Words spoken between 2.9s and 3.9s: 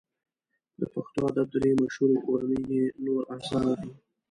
نور اثار